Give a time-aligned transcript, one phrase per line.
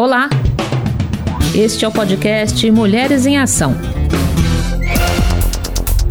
[0.00, 0.30] Olá!
[1.56, 3.74] Este é o podcast Mulheres em Ação.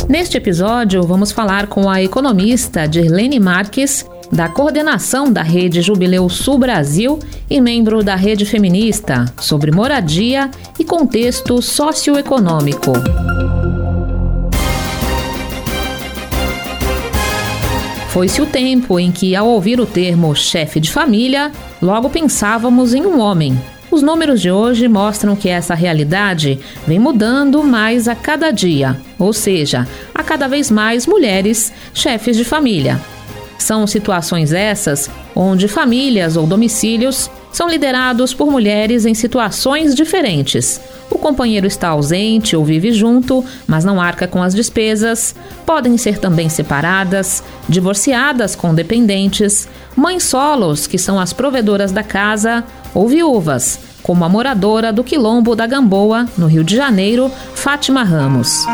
[0.10, 6.58] Neste episódio, vamos falar com a economista Dirlene Marques, da coordenação da Rede Jubileu Sul
[6.58, 7.18] Brasil
[7.50, 12.92] e membro da Rede Feminista, sobre moradia e contexto socioeconômico.
[18.10, 23.06] Foi-se o tempo em que, ao ouvir o termo chefe de família, logo pensávamos em
[23.06, 23.58] um homem.
[23.90, 29.32] Os números de hoje mostram que essa realidade vem mudando mais a cada dia, ou
[29.32, 32.99] seja, há cada vez mais mulheres chefes de família.
[33.58, 40.80] São situações essas onde famílias ou domicílios são liderados por mulheres em situações diferentes.
[41.09, 45.33] O companheiro está ausente ou vive junto, mas não arca com as despesas.
[45.66, 52.63] Podem ser também separadas, divorciadas com dependentes, mães solos, que são as provedoras da casa,
[52.97, 58.66] ou viúvas, como a moradora do Quilombo da Gamboa, no Rio de Janeiro, Fátima Ramos.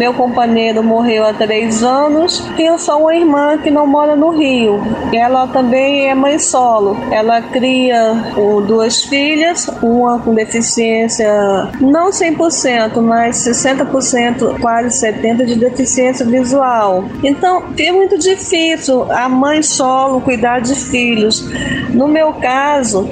[0.00, 2.42] Meu companheiro morreu há três anos.
[2.56, 4.80] Tenho só uma irmã que não mora no Rio.
[5.12, 6.96] Ela também é mãe solo.
[7.12, 8.14] Ela cria
[8.66, 11.30] duas filhas, uma com deficiência
[11.82, 17.04] não 100%, mas 60%, quase 70% de deficiência visual.
[17.22, 21.46] Então, é muito difícil a mãe solo cuidar de filhos.
[21.90, 23.06] No meu caso,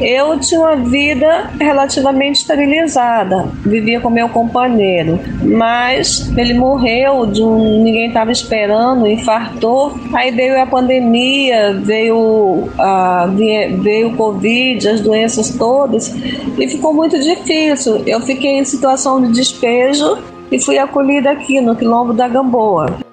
[0.00, 7.82] eu tinha uma vida relativamente estabilizada, vivia com meu companheiro, mas ele morreu de um
[7.82, 9.94] ninguém estava esperando, infartou.
[10.12, 16.14] Aí veio a pandemia, veio a veio o covid, as doenças todas
[16.58, 18.02] e ficou muito difícil.
[18.06, 20.18] Eu fiquei em situação de despejo
[20.50, 23.03] e fui acolhida aqui no quilombo da Gamboa.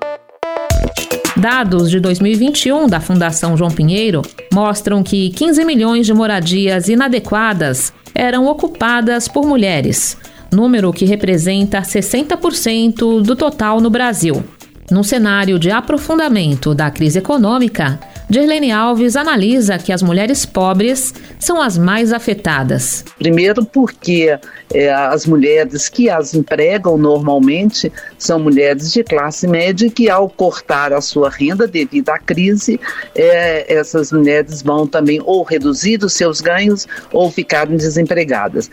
[1.41, 4.21] Dados de 2021 da Fundação João Pinheiro
[4.53, 10.15] mostram que 15 milhões de moradias inadequadas eram ocupadas por mulheres,
[10.51, 14.43] número que representa 60% do total no Brasil.
[14.91, 17.99] Num cenário de aprofundamento da crise econômica,
[18.31, 23.03] Dirlene Alves analisa que as mulheres pobres são as mais afetadas.
[23.19, 24.39] Primeiro, porque
[24.73, 30.93] é, as mulheres que as empregam normalmente são mulheres de classe média que, ao cortar
[30.93, 32.79] a sua renda devido à crise,
[33.13, 38.69] é, essas mulheres vão também ou reduzir os seus ganhos ou ficarem desempregadas.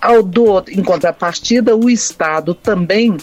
[0.00, 3.18] Ao do, em contrapartida, o Estado também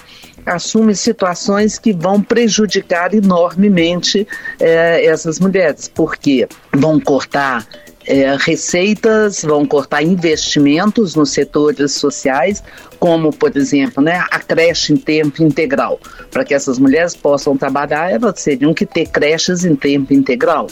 [0.48, 4.28] assume situações que vão prejudicar enormemente
[4.60, 7.68] é, essas mulheres, porque vão cortar
[8.08, 12.64] é, receitas, vão cortar investimentos nos setores sociais,
[12.98, 16.00] como, por exemplo, né, a creche em tempo integral.
[16.32, 20.68] Para que essas mulheres possam trabalhar, elas teriam que ter creches em tempo integral.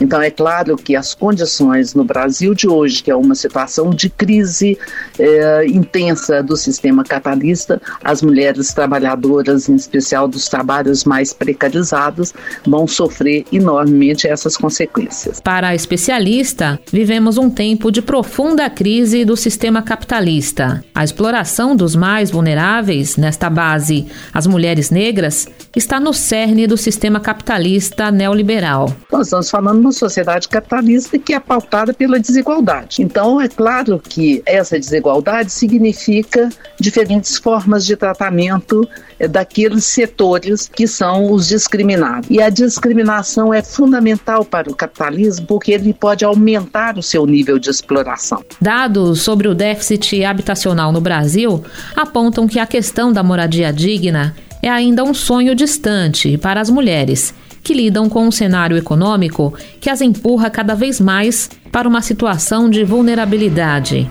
[0.00, 4.08] Então, é claro que as condições no Brasil de hoje, que é uma situação de
[4.08, 4.78] crise
[5.18, 12.32] é, intensa do sistema capitalista, as mulheres trabalhadoras, em especial dos trabalhos mais precarizados,
[12.66, 15.40] vão sofrer enormemente essas consequências.
[15.40, 20.82] Para a especialista, vivemos um tempo de profunda crise do sistema capitalista.
[20.94, 25.46] A exploração dos mais vulneráveis, nesta base, as mulheres negras,
[25.76, 28.94] está no cerne do sistema capitalista neoliberal.
[29.12, 33.02] Nós estamos falando sociedade capitalista que é pautada pela desigualdade.
[33.02, 40.86] Então, é claro que essa desigualdade significa diferentes formas de tratamento eh, daqueles setores que
[40.86, 42.28] são os discriminados.
[42.30, 47.58] E a discriminação é fundamental para o capitalismo porque ele pode aumentar o seu nível
[47.58, 48.42] de exploração.
[48.60, 51.62] Dados sobre o déficit habitacional no Brasil
[51.94, 57.34] apontam que a questão da moradia digna é ainda um sonho distante para as mulheres
[57.62, 62.68] que lidam com um cenário econômico que as empurra cada vez mais para uma situação
[62.68, 64.10] de vulnerabilidade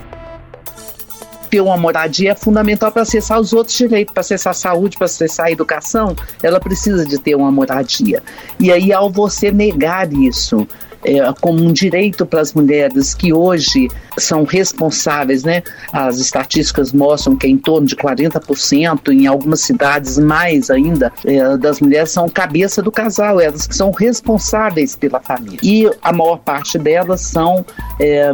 [1.50, 5.06] ter uma moradia é fundamental para acessar os outros direitos, para acessar a saúde, para
[5.06, 8.22] acessar a educação, ela precisa de ter uma moradia.
[8.59, 10.68] E aí, ao você negar isso,
[11.04, 13.88] é, como um direito para as mulheres que hoje
[14.18, 15.64] são responsáveis, né?
[15.94, 21.58] As estatísticas mostram que é em torno de 40%, em algumas cidades mais ainda, é,
[21.58, 25.59] das mulheres são cabeça do casal, elas que são responsáveis pela família.
[25.64, 27.66] E a maior parte delas são
[28.00, 28.32] é,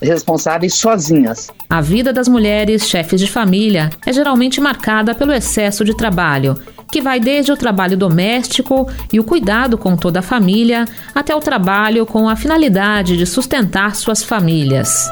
[0.00, 1.50] responsáveis sozinhas.
[1.68, 6.56] A vida das mulheres chefes de família é geralmente marcada pelo excesso de trabalho
[6.94, 11.40] que vai desde o trabalho doméstico e o cuidado com toda a família até o
[11.40, 15.10] trabalho com a finalidade de sustentar suas famílias.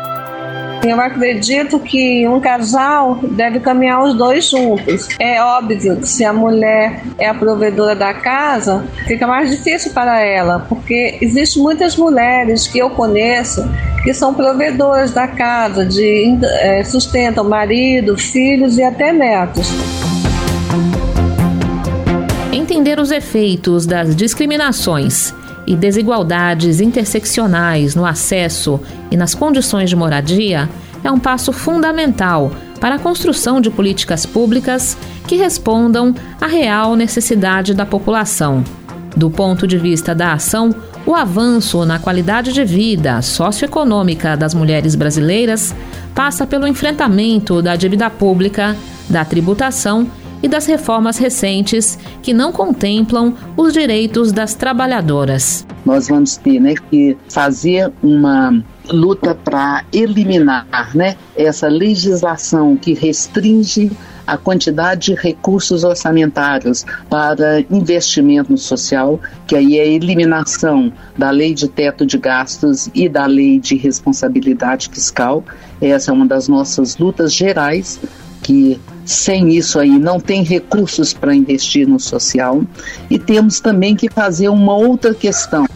[0.84, 5.08] Eu acredito que um casal deve caminhar os dois juntos.
[5.18, 10.20] É óbvio que se a mulher é a provedora da casa, fica mais difícil para
[10.20, 13.68] ela, porque existem muitas mulheres que eu conheço
[14.04, 19.68] que são provedoras da casa, de é, sustentam marido, filhos e até netos.
[22.82, 25.32] Entender os efeitos das discriminações
[25.68, 30.68] e desigualdades interseccionais no acesso e nas condições de moradia
[31.04, 32.50] é um passo fundamental
[32.80, 34.98] para a construção de políticas públicas
[35.28, 38.64] que respondam à real necessidade da população.
[39.16, 40.74] Do ponto de vista da ação,
[41.06, 45.72] o avanço na qualidade de vida socioeconômica das mulheres brasileiras
[46.16, 48.76] passa pelo enfrentamento da dívida pública,
[49.08, 50.10] da tributação
[50.42, 55.66] e das reformas recentes que não contemplam os direitos das trabalhadoras.
[55.84, 63.90] Nós vamos ter né, que fazer uma luta para eliminar né, essa legislação que restringe
[64.26, 71.54] a quantidade de recursos orçamentários para investimento social, que aí é a eliminação da lei
[71.54, 75.44] de teto de gastos e da lei de responsabilidade fiscal.
[75.80, 78.00] Essa é uma das nossas lutas gerais,
[78.42, 82.62] que sem isso aí não tem recursos para investir no social.
[83.10, 85.66] E temos também que fazer uma outra questão.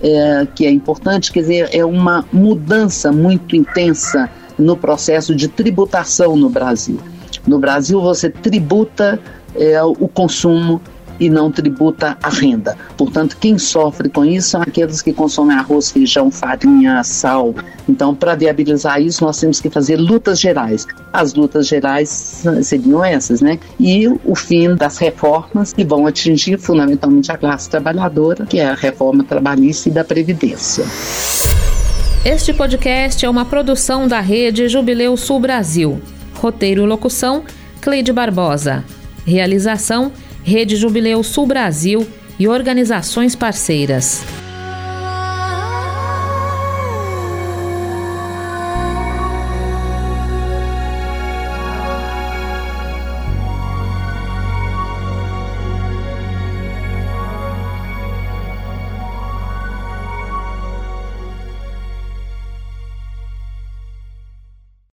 [0.00, 6.36] É, que é importante, quer dizer, é uma mudança muito intensa no processo de tributação
[6.36, 7.00] no Brasil.
[7.44, 9.18] No Brasil, você tributa
[9.56, 10.80] é, o consumo
[11.18, 12.76] e não tributa a renda.
[12.96, 17.54] Portanto, quem sofre com isso são aqueles que consomem arroz, feijão, farinha, sal.
[17.88, 20.86] Então, para viabilizar isso, nós temos que fazer lutas gerais.
[21.12, 23.58] As lutas gerais seriam essas, né?
[23.80, 28.74] E o fim das reformas que vão atingir fundamentalmente a classe trabalhadora, que é a
[28.74, 30.84] reforma trabalhista e da Previdência.
[32.24, 36.00] Este podcast é uma produção da rede Jubileu Sul Brasil.
[36.34, 37.44] Roteiro e locução:
[37.80, 38.84] Cleide Barbosa.
[39.24, 40.12] Realização:
[40.42, 42.06] Rede Jubileu Sul Brasil
[42.38, 44.37] e organizações parceiras.